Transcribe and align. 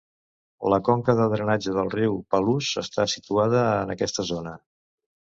La 0.73 0.77
conca 0.85 1.13
de 1.19 1.27
drenatge 1.33 1.73
del 1.75 1.91
riu 1.95 2.15
Palouse 2.35 2.85
està 2.87 3.05
situada 3.13 3.63
en 3.83 3.95
aquesta 3.97 4.27
zona. 4.31 4.55